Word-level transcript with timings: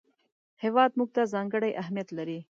هېواد 0.63 0.91
موږ 0.97 1.09
ته 1.15 1.21
ځانګړی 1.33 1.71
اهمیت 1.81 2.09
لري 2.17 2.39